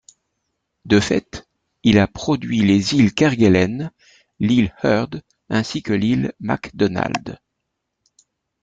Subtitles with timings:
[0.85, 1.47] De fait,
[1.83, 3.91] il a produit les îles Kerguelen,
[4.39, 7.39] l'île Heard ainsi que l'île McDonald.